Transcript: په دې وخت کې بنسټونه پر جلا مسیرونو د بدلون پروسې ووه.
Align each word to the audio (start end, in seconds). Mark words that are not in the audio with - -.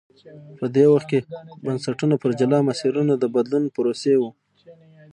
په 0.59 0.65
دې 0.75 0.85
وخت 0.93 1.07
کې 1.11 1.19
بنسټونه 1.65 2.15
پر 2.21 2.31
جلا 2.39 2.59
مسیرونو 2.69 3.13
د 3.17 3.25
بدلون 3.35 3.63
پروسې 3.75 4.13
ووه. 4.17 4.31